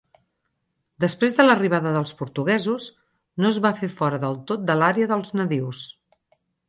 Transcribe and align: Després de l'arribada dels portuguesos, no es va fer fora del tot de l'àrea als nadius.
Després 1.03 1.35
de 1.39 1.43
l'arribada 1.45 1.91
dels 1.97 2.13
portuguesos, 2.21 2.87
no 3.45 3.51
es 3.55 3.59
va 3.67 3.73
fer 3.83 3.91
fora 4.01 4.21
del 4.25 4.41
tot 4.53 4.65
de 4.71 4.79
l'àrea 4.81 5.11
als 5.19 5.35
nadius. 5.43 5.85